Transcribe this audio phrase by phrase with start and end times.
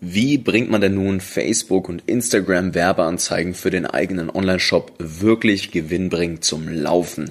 [0.00, 6.44] Wie bringt man denn nun Facebook und Instagram Werbeanzeigen für den eigenen Online-Shop wirklich gewinnbringend
[6.44, 7.30] zum Laufen?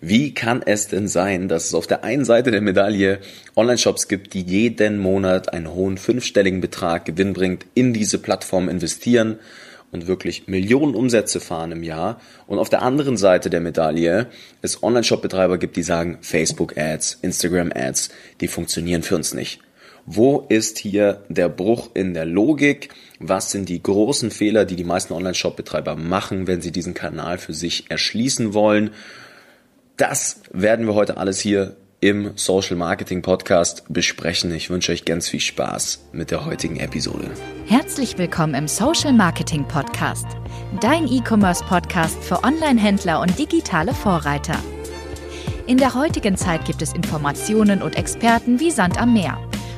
[0.00, 3.18] Wie kann es denn sein, dass es auf der einen Seite der Medaille
[3.54, 9.38] Online-Shops gibt, die jeden Monat einen hohen fünfstelligen Betrag gewinnbringend in diese Plattform investieren
[9.92, 14.28] und wirklich Millionen Umsätze fahren im Jahr und auf der anderen Seite der Medaille
[14.62, 18.08] es Online-Shop-Betreiber gibt, die sagen, Facebook-Ads, Instagram-Ads,
[18.40, 19.60] die funktionieren für uns nicht.
[20.08, 22.90] Wo ist hier der Bruch in der Logik?
[23.18, 27.52] Was sind die großen Fehler, die die meisten Online-Shop-Betreiber machen, wenn sie diesen Kanal für
[27.52, 28.90] sich erschließen wollen?
[29.96, 34.54] Das werden wir heute alles hier im Social Marketing Podcast besprechen.
[34.54, 37.28] Ich wünsche euch ganz viel Spaß mit der heutigen Episode.
[37.66, 40.26] Herzlich willkommen im Social Marketing Podcast,
[40.80, 44.56] dein E-Commerce Podcast für Online-Händler und digitale Vorreiter.
[45.66, 49.36] In der heutigen Zeit gibt es Informationen und Experten wie Sand am Meer.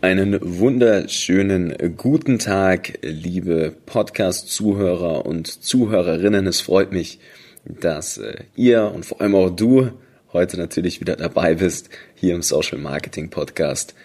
[0.00, 6.46] Einen wunderschönen guten Tag, liebe Podcast-Zuhörer und Zuhörerinnen.
[6.46, 7.18] Es freut mich,
[7.64, 9.90] dass äh, ihr und vor allem auch du
[10.32, 13.96] heute natürlich wieder dabei bist hier im Social Marketing Podcast.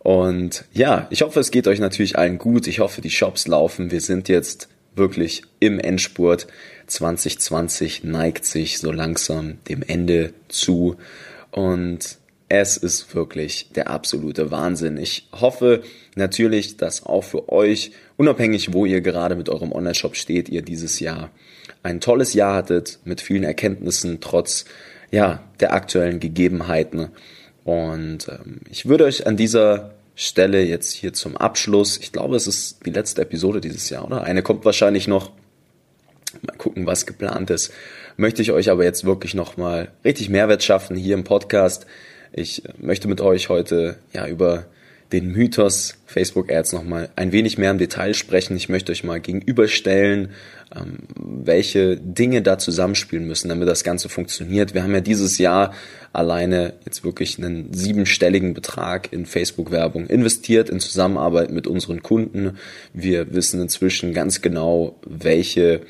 [0.00, 2.66] Und ja, ich hoffe, es geht euch natürlich allen gut.
[2.66, 3.90] Ich hoffe, die Shops laufen.
[3.90, 6.46] Wir sind jetzt wirklich im Endspurt.
[6.88, 10.96] 2020 neigt sich so langsam dem Ende zu.
[11.52, 14.96] Und es ist wirklich der absolute Wahnsinn.
[14.96, 15.82] Ich hoffe
[16.14, 21.00] natürlich, dass auch für euch, unabhängig wo ihr gerade mit eurem Online-Shop steht, ihr dieses
[21.00, 21.30] Jahr
[21.82, 24.64] ein tolles Jahr hattet mit vielen Erkenntnissen trotz
[25.10, 27.08] ja, der aktuellen Gegebenheiten.
[27.64, 32.46] Und ähm, ich würde euch an dieser Stelle jetzt hier zum Abschluss, ich glaube, es
[32.46, 34.24] ist die letzte Episode dieses Jahr, oder?
[34.24, 35.30] Eine kommt wahrscheinlich noch.
[36.42, 37.72] Mal gucken, was geplant ist.
[38.16, 41.86] Möchte ich euch aber jetzt wirklich nochmal richtig Mehrwert schaffen hier im Podcast
[42.32, 44.66] ich möchte mit euch heute ja über
[45.12, 48.56] den Mythos Facebook Ads nochmal ein wenig mehr im Detail sprechen.
[48.56, 50.30] Ich möchte euch mal gegenüberstellen,
[50.74, 54.74] ähm, welche Dinge da zusammenspielen müssen, damit das Ganze funktioniert.
[54.74, 55.72] Wir haben ja dieses Jahr
[56.12, 62.58] alleine jetzt wirklich einen siebenstelligen Betrag in Facebook-Werbung investiert in Zusammenarbeit mit unseren Kunden.
[62.92, 65.82] Wir wissen inzwischen ganz genau, welche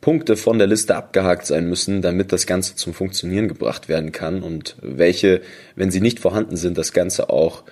[0.00, 4.42] Punkte von der Liste abgehakt sein müssen, damit das Ganze zum Funktionieren gebracht werden kann
[4.42, 5.42] und welche,
[5.76, 7.64] wenn sie nicht vorhanden sind, das Ganze auch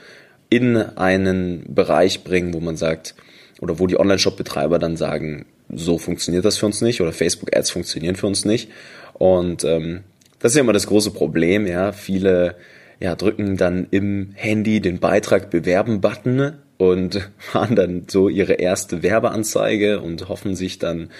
[0.50, 3.14] in einen Bereich bringen, wo man sagt,
[3.60, 8.16] oder wo die Online-Shop-Betreiber dann sagen, so funktioniert das für uns nicht oder Facebook-Ads funktionieren
[8.16, 8.70] für uns nicht.
[9.14, 10.04] Und ähm,
[10.38, 11.92] das ist ja immer das große Problem, ja.
[11.92, 12.56] Viele
[13.00, 20.00] ja, drücken dann im Handy den Beitrag bewerben-Button und fahren dann so ihre erste Werbeanzeige
[20.00, 21.10] und hoffen sich dann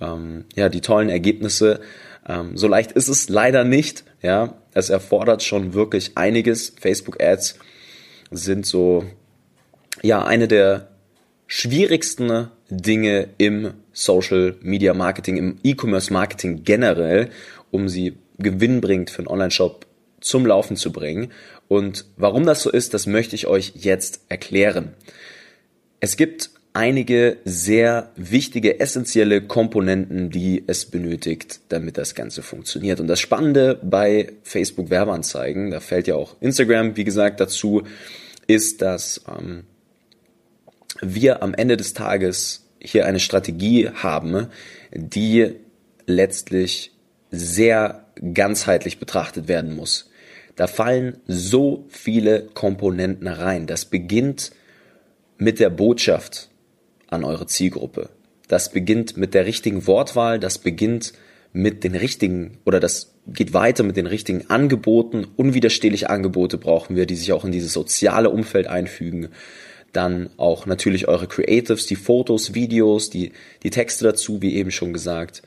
[0.00, 1.80] ähm, ja die tollen Ergebnisse.
[2.26, 4.04] Ähm, so leicht ist es leider nicht.
[4.22, 6.74] Ja, es erfordert schon wirklich einiges.
[6.80, 7.58] Facebook Ads
[8.30, 9.04] sind so
[10.02, 10.88] ja eine der
[11.46, 17.28] schwierigsten Dinge im Social Media Marketing, im E-Commerce Marketing generell,
[17.70, 19.86] um sie gewinnbringend für einen Online-Shop
[20.20, 21.30] zum Laufen zu bringen.
[21.68, 24.94] Und warum das so ist, das möchte ich euch jetzt erklären.
[26.00, 33.00] Es gibt einige sehr wichtige, essentielle Komponenten, die es benötigt, damit das Ganze funktioniert.
[33.00, 37.82] Und das Spannende bei Facebook Werbeanzeigen, da fällt ja auch Instagram, wie gesagt, dazu,
[38.46, 39.64] ist, dass ähm,
[41.00, 44.48] wir am Ende des Tages hier eine Strategie haben,
[44.92, 45.54] die
[46.06, 46.92] letztlich
[47.30, 50.10] sehr ganzheitlich betrachtet werden muss.
[50.56, 53.66] Da fallen so viele Komponenten rein.
[53.66, 54.52] Das beginnt
[55.38, 56.50] mit der Botschaft
[57.12, 58.10] an eure Zielgruppe.
[58.48, 61.12] Das beginnt mit der richtigen Wortwahl, das beginnt
[61.52, 65.26] mit den richtigen oder das geht weiter mit den richtigen Angeboten.
[65.36, 69.28] Unwiderstehliche Angebote brauchen wir, die sich auch in dieses soziale Umfeld einfügen.
[69.92, 73.32] Dann auch natürlich eure Creatives, die Fotos, Videos, die,
[73.62, 75.42] die Texte dazu, wie eben schon gesagt.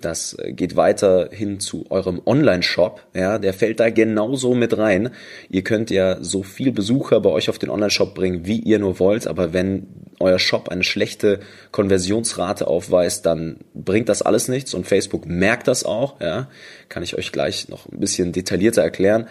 [0.00, 3.02] Das äh, geht weiter hin zu eurem Online-Shop.
[3.14, 5.10] Ja, der fällt da genauso mit rein.
[5.48, 8.98] Ihr könnt ja so viel Besucher bei euch auf den Online-Shop bringen, wie ihr nur
[8.98, 9.26] wollt.
[9.26, 9.86] Aber wenn
[10.20, 11.40] euer Shop eine schlechte
[11.72, 14.74] Konversionsrate aufweist, dann bringt das alles nichts.
[14.74, 16.20] Und Facebook merkt das auch.
[16.20, 16.48] Ja,
[16.88, 19.28] kann ich euch gleich noch ein bisschen detaillierter erklären.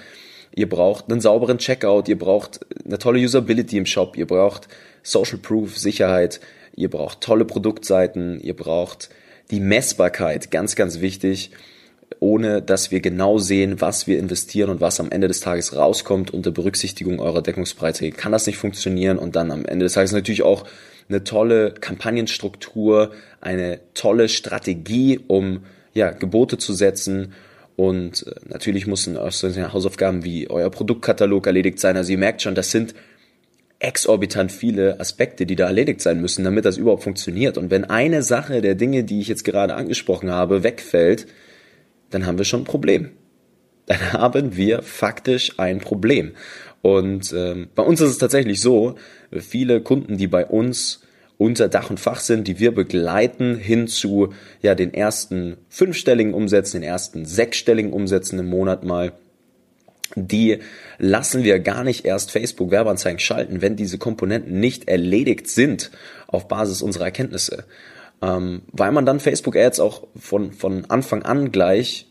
[0.55, 2.07] Ihr braucht einen sauberen Checkout.
[2.07, 4.17] Ihr braucht eine tolle Usability im Shop.
[4.17, 4.67] Ihr braucht
[5.03, 6.39] Social Proof, Sicherheit.
[6.75, 8.39] Ihr braucht tolle Produktseiten.
[8.39, 9.09] Ihr braucht
[9.51, 11.51] Die Messbarkeit, ganz, ganz wichtig
[12.19, 16.31] ohne dass wir genau sehen, was wir investieren und was am Ende des Tages rauskommt
[16.31, 20.43] unter Berücksichtigung eurer Deckungsbeiträge, kann das nicht funktionieren und dann am Ende des Tages natürlich
[20.43, 20.65] auch
[21.09, 23.11] eine tolle Kampagnenstruktur,
[23.41, 25.63] eine tolle Strategie, um
[25.93, 27.33] ja, Gebote zu setzen
[27.75, 31.97] und äh, natürlich müssen Hausaufgaben wie euer Produktkatalog erledigt sein.
[31.97, 32.95] Also ihr merkt schon, das sind
[33.85, 37.57] exorbitant viele Aspekte, die da erledigt sein müssen, damit das überhaupt funktioniert.
[37.57, 41.27] Und wenn eine Sache der Dinge, die ich jetzt gerade angesprochen habe, wegfällt,
[42.09, 43.11] dann haben wir schon ein Problem.
[43.85, 46.31] Dann haben wir faktisch ein Problem.
[46.81, 48.95] Und ähm, bei uns ist es tatsächlich so,
[49.31, 51.01] viele Kunden, die bei uns
[51.37, 56.81] unter Dach und Fach sind, die wir begleiten hin zu ja den ersten fünfstelligen Umsätzen,
[56.81, 59.13] den ersten sechsstelligen Umsätzen im Monat mal,
[60.15, 60.59] die
[60.97, 65.91] lassen wir gar nicht erst Facebook Werbeanzeigen schalten, wenn diese Komponenten nicht erledigt sind
[66.27, 67.65] auf Basis unserer Erkenntnisse
[68.21, 72.07] ähm, weil man dann Facebook Ads auch von, von Anfang an gleich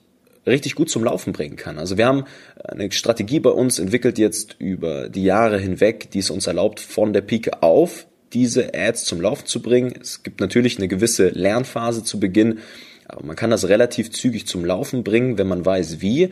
[0.46, 1.78] richtig gut zum Laufen bringen kann.
[1.78, 2.24] Also wir haben
[2.62, 7.12] eine Strategie bei uns entwickelt jetzt über die Jahre hinweg, die es uns erlaubt, von
[7.12, 9.94] der Pike auf diese Ads zum Laufen zu bringen.
[10.00, 12.58] Es gibt natürlich eine gewisse Lernphase zu Beginn,
[13.06, 16.30] aber man kann das relativ zügig zum Laufen bringen, wenn man weiß wie.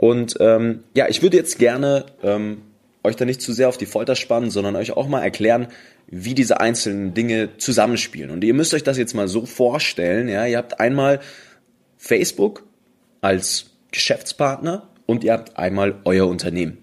[0.00, 2.62] Und ähm, ja, ich würde jetzt gerne ähm,
[3.04, 5.68] euch da nicht zu sehr auf die Folter spannen, sondern euch auch mal erklären,
[6.06, 8.30] wie diese einzelnen Dinge zusammenspielen.
[8.30, 11.20] Und ihr müsst euch das jetzt mal so vorstellen, ja, ihr habt einmal
[11.98, 12.64] Facebook
[13.20, 16.78] als Geschäftspartner und ihr habt einmal euer Unternehmen.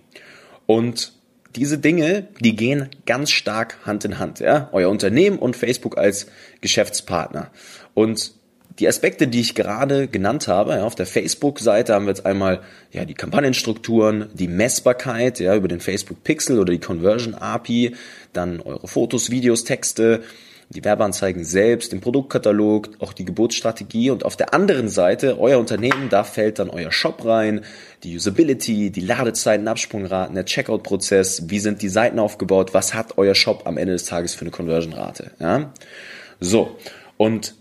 [0.67, 1.13] Und
[1.55, 6.27] diese Dinge, die gehen ganz stark Hand in Hand, ja, euer Unternehmen und Facebook als
[6.61, 7.49] Geschäftspartner.
[7.95, 8.36] Und
[8.79, 12.61] die Aspekte, die ich gerade genannt habe, ja, auf der Facebook-Seite haben wir jetzt einmal
[12.91, 17.95] ja, die Kampagnenstrukturen, die Messbarkeit ja, über den Facebook Pixel oder die Conversion API,
[18.33, 20.21] dann eure Fotos, Videos, Texte,
[20.69, 26.09] die Werbeanzeigen selbst, den Produktkatalog, auch die Geburtsstrategie und auf der anderen Seite euer Unternehmen,
[26.09, 27.61] da fällt dann euer Shop rein,
[28.03, 33.33] die Usability, die Ladezeiten, Absprungraten, der Checkout-Prozess, wie sind die Seiten aufgebaut, was hat euer
[33.33, 35.31] Shop am Ende des Tages für eine Conversion-Rate.
[35.39, 35.73] Ja?
[36.41, 36.77] So,
[37.15, 37.55] und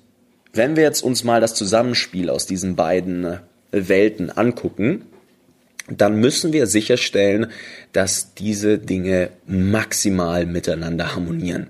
[0.56, 5.06] wenn wir jetzt uns mal das Zusammenspiel aus diesen beiden Welten angucken,
[5.88, 7.49] dann müssen wir sicherstellen,
[7.93, 11.69] dass diese Dinge maximal miteinander harmonieren.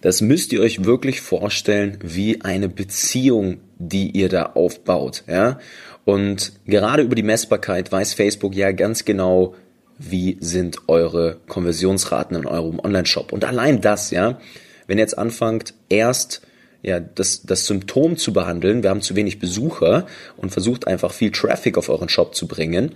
[0.00, 5.58] Das müsst ihr euch wirklich vorstellen wie eine Beziehung, die ihr da aufbaut, ja?
[6.04, 9.54] Und gerade über die Messbarkeit weiß Facebook ja ganz genau,
[9.98, 13.32] wie sind eure Konversionsraten in eurem Online-Shop.
[13.32, 14.40] Und allein das, ja,
[14.88, 16.42] wenn ihr jetzt anfangt, erst
[16.82, 20.06] ja, das, das Symptom zu behandeln, wir haben zu wenig Besucher
[20.36, 22.92] und versucht einfach viel Traffic auf euren Shop zu bringen.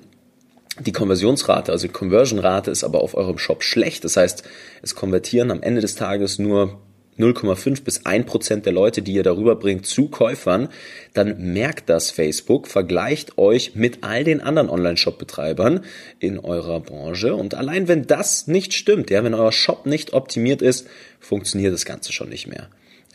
[0.81, 4.05] Die Konversionsrate, also die Conversion-Rate ist aber auf eurem Shop schlecht.
[4.05, 4.43] Das heißt,
[4.83, 6.79] es konvertieren am Ende des Tages nur
[7.19, 10.69] 0,5 bis 1 Prozent der Leute, die ihr darüber bringt, zu Käufern,
[11.15, 15.81] dann merkt das Facebook, vergleicht euch mit all den anderen Online-Shop-Betreibern
[16.19, 17.35] in eurer Branche.
[17.35, 20.87] Und allein wenn das nicht stimmt, ja, wenn euer Shop nicht optimiert ist,
[21.19, 22.69] funktioniert das Ganze schon nicht mehr.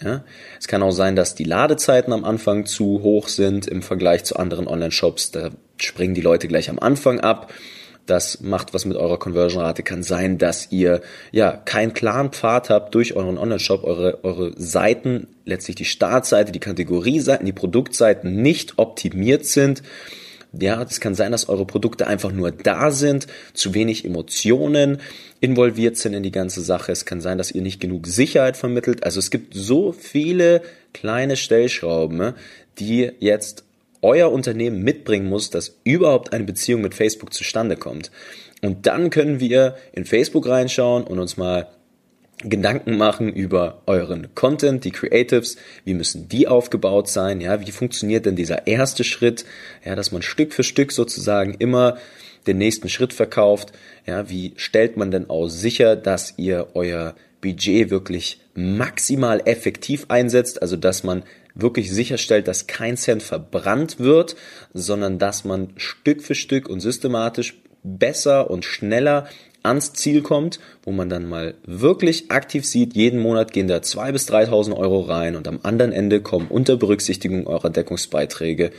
[0.03, 0.23] Ja?
[0.59, 4.35] Es kann auch sein, dass die Ladezeiten am Anfang zu hoch sind im Vergleich zu
[4.35, 5.31] anderen Online-Shops.
[5.31, 7.51] Da springen die Leute gleich am Anfang ab.
[8.07, 9.83] Das macht was mit eurer Conversion-Rate.
[9.83, 11.01] Kann sein, dass ihr
[11.31, 16.59] ja keinen klaren Pfad habt durch euren Online-Shop, eure, eure Seiten, letztlich die Startseite, die
[16.59, 19.83] Kategorieseiten, die Produktseiten nicht optimiert sind
[20.53, 24.99] ja, es kann sein, dass eure Produkte einfach nur da sind, zu wenig Emotionen
[25.39, 26.91] involviert sind in die ganze Sache.
[26.91, 29.03] Es kann sein, dass ihr nicht genug Sicherheit vermittelt.
[29.03, 30.61] Also es gibt so viele
[30.93, 32.35] kleine Stellschrauben, ne,
[32.79, 33.63] die jetzt
[34.01, 38.11] euer Unternehmen mitbringen muss, dass überhaupt eine Beziehung mit Facebook zustande kommt.
[38.61, 41.67] Und dann können wir in Facebook reinschauen und uns mal
[42.43, 48.25] Gedanken machen über euren Content, die Creatives, wie müssen die aufgebaut sein, ja, wie funktioniert
[48.25, 49.45] denn dieser erste Schritt,
[49.85, 51.97] ja, dass man Stück für Stück sozusagen immer
[52.47, 53.71] den nächsten Schritt verkauft,
[54.05, 60.61] ja, wie stellt man denn auch sicher, dass ihr euer Budget wirklich maximal effektiv einsetzt,
[60.61, 64.35] also dass man wirklich sicherstellt, dass kein Cent verbrannt wird,
[64.73, 69.27] sondern dass man Stück für Stück und systematisch besser und schneller
[69.63, 74.11] ans Ziel kommt, wo man dann mal wirklich aktiv sieht, jeden Monat gehen da 2.000
[74.11, 78.71] bis 3.000 Euro rein und am anderen Ende kommen unter Berücksichtigung eurer Deckungsbeiträge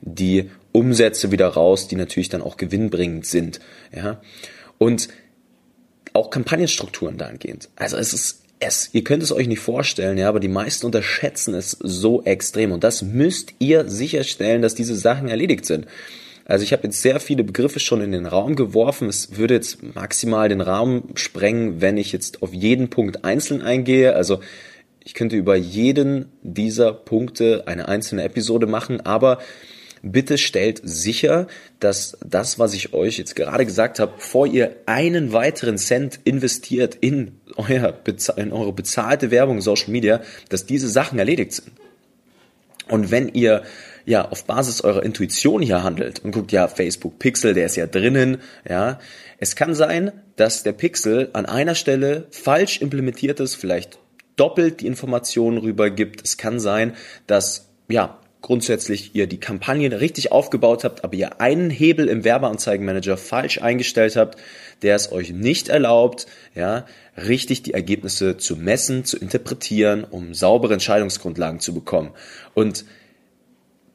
[0.00, 3.60] die Umsätze wieder raus, die natürlich dann auch gewinnbringend sind.
[3.94, 4.20] Ja?
[4.78, 5.08] Und
[6.12, 7.68] auch Kampagnenstrukturen dahingehend.
[7.76, 11.54] Also es ist es, ihr könnt es euch nicht vorstellen, ja, aber die meisten unterschätzen
[11.54, 15.86] es so extrem und das müsst ihr sicherstellen, dass diese Sachen erledigt sind.
[16.50, 19.08] Also ich habe jetzt sehr viele Begriffe schon in den Raum geworfen.
[19.08, 24.16] Es würde jetzt maximal den Raum sprengen, wenn ich jetzt auf jeden Punkt einzeln eingehe.
[24.16, 24.40] Also
[25.04, 29.38] ich könnte über jeden dieser Punkte eine einzelne Episode machen, aber
[30.02, 31.46] bitte stellt sicher,
[31.78, 36.96] dass das, was ich euch jetzt gerade gesagt habe, bevor ihr einen weiteren Cent investiert
[36.96, 37.96] in, euer,
[38.36, 41.70] in eure bezahlte Werbung Social Media, dass diese Sachen erledigt sind.
[42.88, 43.62] Und wenn ihr
[44.10, 47.86] ja auf Basis eurer Intuition hier handelt und guckt, ja, Facebook Pixel, der ist ja
[47.86, 48.38] drinnen,
[48.68, 48.98] ja,
[49.38, 53.98] es kann sein, dass der Pixel an einer Stelle falsch implementiert ist, vielleicht
[54.36, 56.22] doppelt die Informationen rübergibt.
[56.24, 56.94] Es kann sein,
[57.26, 63.16] dass ja grundsätzlich ihr die Kampagne richtig aufgebaut habt, aber ihr einen Hebel im Werbeanzeigenmanager
[63.16, 64.38] falsch eingestellt habt,
[64.82, 66.86] der es euch nicht erlaubt, ja,
[67.16, 72.12] richtig die Ergebnisse zu messen, zu interpretieren, um saubere Entscheidungsgrundlagen zu bekommen.
[72.54, 72.86] Und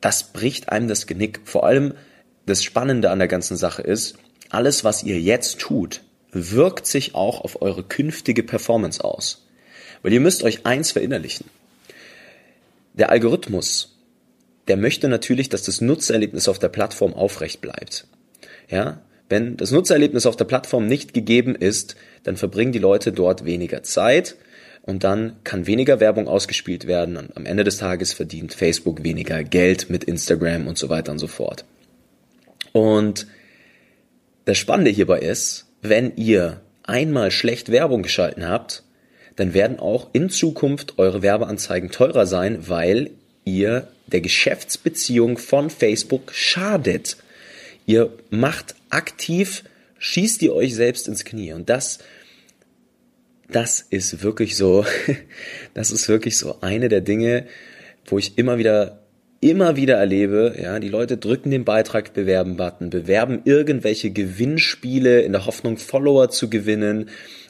[0.05, 1.39] das bricht einem das Genick.
[1.45, 1.95] Vor allem
[2.45, 4.19] das Spannende an der ganzen Sache ist,
[4.51, 9.47] alles, was ihr jetzt tut, wirkt sich auch auf eure künftige Performance aus.
[10.03, 11.49] Weil ihr müsst euch eins verinnerlichen.
[12.93, 13.97] Der Algorithmus,
[14.67, 18.05] der möchte natürlich, dass das Nutzererlebnis auf der Plattform aufrecht bleibt.
[18.69, 23.43] Ja, wenn das Nutzererlebnis auf der Plattform nicht gegeben ist, dann verbringen die Leute dort
[23.43, 24.35] weniger Zeit
[24.85, 29.43] und dann kann weniger Werbung ausgespielt werden und am Ende des Tages verdient Facebook weniger
[29.43, 31.65] Geld mit Instagram und so weiter und so fort.
[32.71, 33.25] Und
[34.45, 38.83] das Spannende hierbei ist, wenn ihr einmal schlecht Werbung geschalten habt,
[39.35, 43.09] dann werden auch in Zukunft eure Werbeanzeigen teurer sein, weil
[43.43, 47.17] ihr der Geschäftsbeziehung von Facebook schadet.
[47.87, 49.63] Ihr macht aktiv,
[49.97, 51.53] schießt ihr euch selbst ins Knie.
[51.53, 51.99] Und das,
[53.49, 54.85] das ist wirklich so,
[55.73, 57.45] das ist wirklich so eine der Dinge,
[58.05, 59.01] wo ich immer wieder
[59.41, 65.33] immer wieder erlebe, ja, die Leute drücken den Beitrag bewerben Button, bewerben irgendwelche Gewinnspiele in
[65.33, 67.09] der Hoffnung Follower zu gewinnen,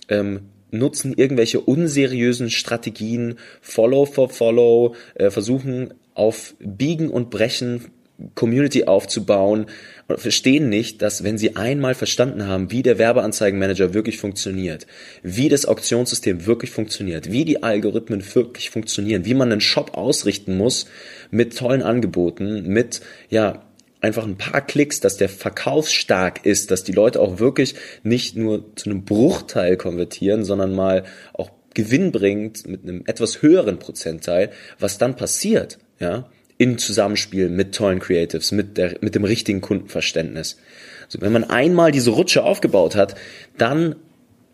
[0.10, 7.86] ähm, nutzen irgendwelche unseriösen Strategien, Follow for Follow, äh, versuchen auf Biegen und Brechen
[8.34, 9.66] Community aufzubauen
[10.08, 14.88] und verstehen nicht, dass wenn sie einmal verstanden haben, wie der Werbeanzeigenmanager wirklich funktioniert,
[15.24, 20.58] wie das Auktionssystem wirklich funktioniert, wie die Algorithmen wirklich funktionieren, wie man einen Shop ausrichten
[20.58, 20.86] muss
[21.32, 23.64] mit tollen Angeboten, mit ja
[24.02, 28.76] einfach ein paar Klicks, dass der verkaufsstark ist, dass die Leute auch wirklich nicht nur
[28.76, 31.04] zu einem Bruchteil konvertieren, sondern mal
[31.34, 37.76] auch Gewinn bringt mit einem etwas höheren Prozentteil, was dann passiert, ja, in Zusammenspiel mit
[37.76, 40.58] tollen Creatives, mit der, mit dem richtigen Kundenverständnis.
[41.06, 43.16] Also wenn man einmal diese Rutsche aufgebaut hat,
[43.58, 43.96] dann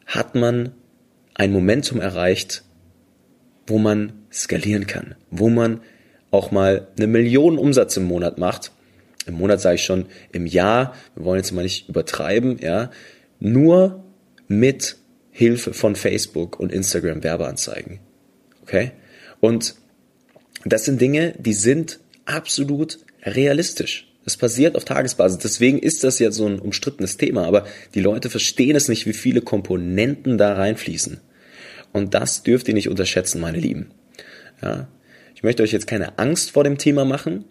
[0.05, 0.71] hat man
[1.35, 2.63] ein Momentum erreicht,
[3.67, 5.81] wo man skalieren kann, wo man
[6.31, 8.71] auch mal eine Million Umsatz im Monat macht
[9.25, 12.89] im Monat sage ich schon, im Jahr, wir wollen jetzt mal nicht übertreiben, ja,
[13.39, 14.03] nur
[14.47, 14.97] mit
[15.31, 17.99] Hilfe von Facebook und Instagram Werbeanzeigen.
[18.63, 18.91] Okay?
[19.39, 19.75] Und
[20.65, 24.07] das sind Dinge, die sind absolut realistisch.
[24.23, 25.39] Das passiert auf Tagesbasis.
[25.39, 27.45] Deswegen ist das ja so ein umstrittenes Thema.
[27.45, 27.65] Aber
[27.95, 31.19] die Leute verstehen es nicht, wie viele Komponenten da reinfließen.
[31.91, 33.91] Und das dürft ihr nicht unterschätzen, meine Lieben.
[34.61, 34.87] Ja?
[35.35, 37.45] Ich möchte euch jetzt keine Angst vor dem Thema machen.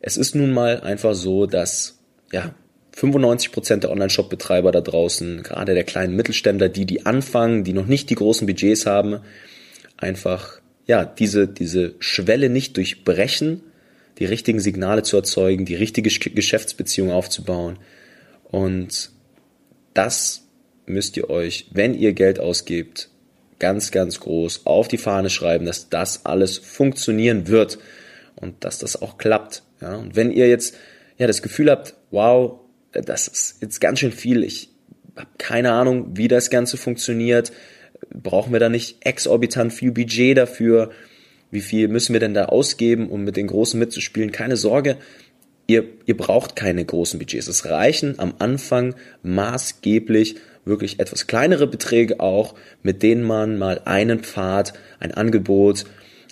[0.00, 2.00] Es ist nun mal einfach so, dass
[2.32, 2.52] ja
[2.96, 8.10] 95% der Online-Shop-Betreiber da draußen, gerade der kleinen Mittelständler, die die anfangen, die noch nicht
[8.10, 9.20] die großen Budgets haben,
[9.96, 13.62] einfach ja diese diese Schwelle nicht durchbrechen,
[14.18, 17.78] die richtigen Signale zu erzeugen, die richtige Geschäftsbeziehung aufzubauen
[18.44, 19.10] und
[19.94, 20.42] das
[20.86, 23.08] müsst ihr euch, wenn ihr Geld ausgebt,
[23.58, 27.78] ganz, ganz groß auf die Fahne schreiben, dass das alles funktionieren wird
[28.34, 29.62] und dass das auch klappt.
[29.80, 30.74] Ja, und wenn ihr jetzt
[31.16, 32.58] ja das Gefühl habt, wow,
[32.92, 34.70] das ist jetzt ganz schön viel, ich
[35.16, 37.52] habe keine Ahnung, wie das Ganze funktioniert,
[38.10, 40.90] brauchen wir da nicht exorbitant viel Budget dafür?
[41.50, 44.32] Wie viel müssen wir denn da ausgeben, um mit den Großen mitzuspielen?
[44.32, 44.96] Keine Sorge,
[45.66, 47.48] ihr, ihr braucht keine großen Budgets.
[47.48, 54.20] Es reichen am Anfang maßgeblich wirklich etwas kleinere Beträge auch, mit denen man mal einen
[54.20, 55.84] Pfad, ein Angebot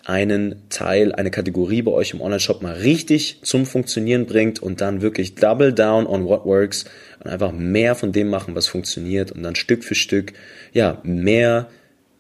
[0.05, 5.03] einen Teil, eine Kategorie bei euch im Online-Shop mal richtig zum Funktionieren bringt und dann
[5.03, 6.87] wirklich double down on what works
[7.23, 10.33] und einfach mehr von dem machen, was funktioniert und dann Stück für Stück,
[10.73, 11.69] ja, mehr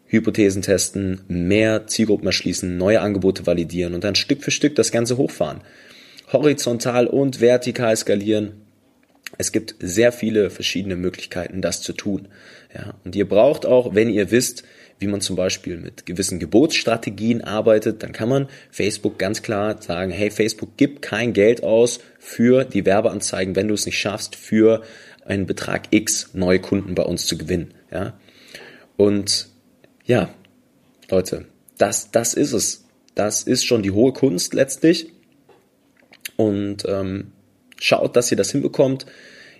[0.06, 5.16] Hypothesen testen, mehr Zielgruppen erschließen, neue Angebote validieren und dann Stück für Stück das Ganze
[5.16, 5.60] hochfahren.
[6.32, 8.52] Horizontal und vertikal skalieren.
[9.38, 12.28] Es gibt sehr viele verschiedene Möglichkeiten, das zu tun.
[12.74, 14.64] Ja, und ihr braucht auch, wenn ihr wisst,
[15.00, 20.10] wie man zum Beispiel mit gewissen Gebotsstrategien arbeitet, dann kann man Facebook ganz klar sagen,
[20.12, 24.82] hey, Facebook gibt kein Geld aus für die Werbeanzeigen, wenn du es nicht schaffst, für
[25.24, 27.72] einen Betrag X neue Kunden bei uns zu gewinnen.
[27.90, 28.18] Ja?
[28.98, 29.48] Und
[30.04, 30.34] ja,
[31.08, 31.46] Leute,
[31.78, 32.84] das, das ist es.
[33.14, 35.10] Das ist schon die hohe Kunst letztlich.
[36.36, 37.32] Und ähm,
[37.78, 39.06] schaut, dass ihr das hinbekommt.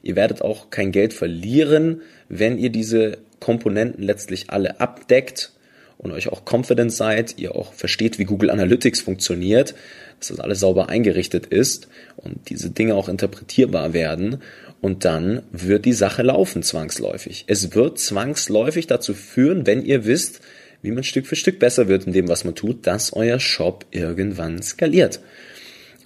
[0.02, 5.52] Ihr werdet auch kein Geld verlieren, wenn ihr diese Komponenten letztlich alle abdeckt
[5.98, 9.74] und euch auch confident seid, ihr auch versteht, wie Google Analytics funktioniert,
[10.18, 14.42] dass das alles sauber eingerichtet ist und diese Dinge auch interpretierbar werden
[14.80, 17.44] und dann wird die Sache laufen zwangsläufig.
[17.48, 20.40] Es wird zwangsläufig dazu führen, wenn ihr wisst,
[20.82, 23.84] wie man Stück für Stück besser wird in dem, was man tut, dass euer Shop
[23.90, 25.20] irgendwann skaliert.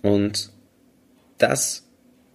[0.02, 0.50] Und
[1.38, 1.84] das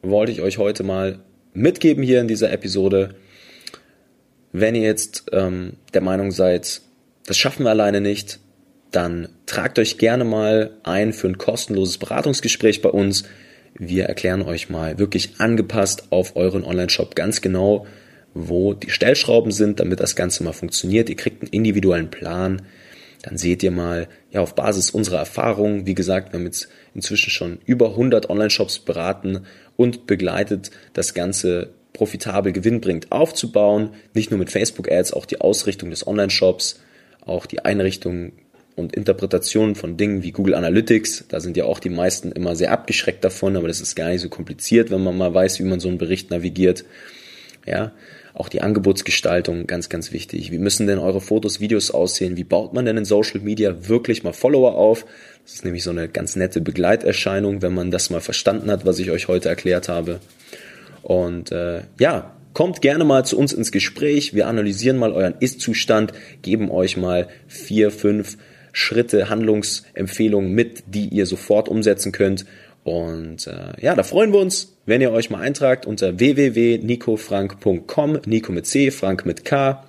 [0.02, 1.20] wollte ich euch heute mal
[1.54, 3.16] mitgeben hier in dieser Episode.
[4.52, 6.82] Wenn ihr jetzt ähm, der Meinung seid,
[7.26, 8.40] das schaffen wir alleine nicht,
[8.92, 13.24] dann tragt euch gerne mal ein für ein kostenloses Beratungsgespräch bei uns.
[13.78, 17.86] Wir erklären euch mal wirklich angepasst auf euren Online-Shop ganz genau,
[18.34, 21.10] wo die Stellschrauben sind, damit das Ganze mal funktioniert.
[21.10, 22.64] Ihr kriegt einen individuellen Plan.
[23.22, 27.30] Dann seht ihr mal, ja, auf Basis unserer Erfahrungen, wie gesagt, wir haben jetzt inzwischen
[27.30, 33.90] schon über 100 Online-Shops beraten und begleitet, das Ganze profitabel gewinnbringend aufzubauen.
[34.14, 36.80] Nicht nur mit Facebook-Ads, auch die Ausrichtung des Online-Shops,
[37.26, 38.32] auch die Einrichtung
[38.78, 41.26] und Interpretation von Dingen wie Google Analytics.
[41.28, 44.22] Da sind ja auch die meisten immer sehr abgeschreckt davon, aber das ist gar nicht
[44.22, 46.86] so kompliziert, wenn man mal weiß, wie man so einen Bericht navigiert.
[47.66, 47.92] Ja,
[48.34, 50.52] auch die Angebotsgestaltung ganz, ganz wichtig.
[50.52, 52.38] Wie müssen denn eure Fotos, Videos aussehen?
[52.38, 55.06] Wie baut man denn in Social Media wirklich mal Follower auf?
[55.44, 59.00] Das ist nämlich so eine ganz nette Begleiterscheinung, wenn man das mal verstanden hat, was
[59.00, 60.22] ich euch heute erklärt habe.
[61.02, 64.34] Und äh, ja, Kommt gerne mal zu uns ins Gespräch.
[64.34, 68.38] Wir analysieren mal euren Ist-Zustand, geben euch mal vier, fünf
[68.74, 72.46] Schritte, Handlungsempfehlungen mit, die ihr sofort umsetzen könnt.
[72.84, 78.52] Und äh, ja, da freuen wir uns, wenn ihr euch mal eintragt unter www.nicofrank.com, Nico
[78.52, 79.86] mit C, Frank mit K.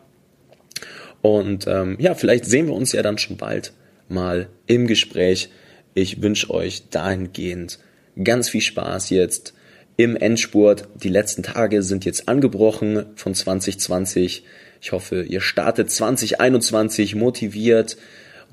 [1.23, 3.73] Und ähm, ja, vielleicht sehen wir uns ja dann schon bald
[4.09, 5.49] mal im Gespräch.
[5.95, 7.81] Ich wünsche euch dahingehend
[8.23, 9.55] ganz viel Spaß jetzt
[10.03, 10.89] im Endspurt.
[10.95, 14.45] Die letzten Tage sind jetzt angebrochen von 2020.
[14.81, 17.99] Ich hoffe, ihr startet 2021 motiviert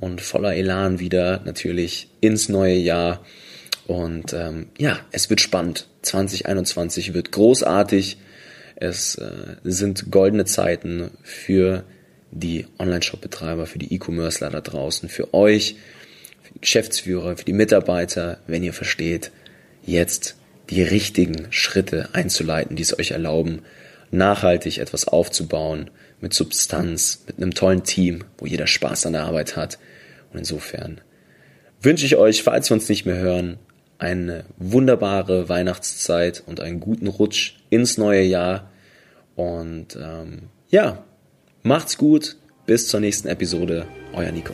[0.01, 3.25] und voller Elan wieder natürlich ins neue Jahr.
[3.87, 5.87] Und ähm, ja, es wird spannend.
[6.01, 8.17] 2021 wird großartig.
[8.75, 11.85] Es äh, sind goldene Zeiten für
[12.31, 15.77] die Online-Shop-Betreiber, für die E-Commercer da draußen, für euch,
[16.43, 19.31] für die Geschäftsführer, für die Mitarbeiter, wenn ihr versteht,
[19.85, 20.35] jetzt
[20.69, 23.61] die richtigen Schritte einzuleiten, die es euch erlauben,
[24.11, 29.55] nachhaltig etwas aufzubauen, mit Substanz, mit einem tollen Team, wo jeder Spaß an der Arbeit
[29.55, 29.77] hat.
[30.31, 31.01] Und insofern
[31.81, 33.57] wünsche ich euch, falls wir uns nicht mehr hören,
[33.99, 38.69] eine wunderbare Weihnachtszeit und einen guten Rutsch ins neue Jahr.
[39.35, 41.03] Und ähm, ja,
[41.63, 42.37] macht's gut.
[42.65, 43.87] Bis zur nächsten Episode.
[44.13, 44.53] Euer Nico.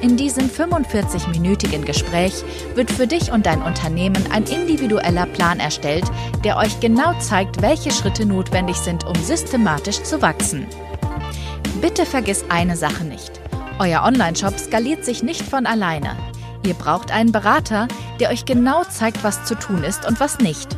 [0.00, 2.44] In diesem 45-minütigen Gespräch
[2.76, 6.04] wird für dich und dein Unternehmen ein individueller Plan erstellt,
[6.44, 10.66] der euch genau zeigt, welche Schritte notwendig sind, um systematisch zu wachsen.
[11.80, 13.40] Bitte vergiss eine Sache nicht.
[13.80, 16.16] Euer Online-Shop skaliert sich nicht von alleine.
[16.64, 17.88] Ihr braucht einen Berater,
[18.20, 20.77] der euch genau zeigt, was zu tun ist und was nicht.